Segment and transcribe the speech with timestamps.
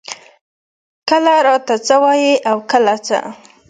[1.09, 3.33] کله راته څۀ وائي او کله څۀ ـ